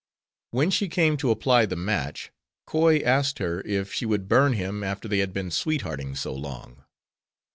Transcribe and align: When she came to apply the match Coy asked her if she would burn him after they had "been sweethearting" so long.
When 0.49 0.71
she 0.71 0.87
came 0.89 1.15
to 1.17 1.29
apply 1.29 1.67
the 1.67 1.75
match 1.75 2.31
Coy 2.65 3.01
asked 3.01 3.37
her 3.37 3.61
if 3.67 3.93
she 3.93 4.07
would 4.07 4.27
burn 4.27 4.53
him 4.53 4.83
after 4.83 5.07
they 5.07 5.19
had 5.19 5.31
"been 5.31 5.51
sweethearting" 5.51 6.15
so 6.15 6.33
long. 6.33 6.83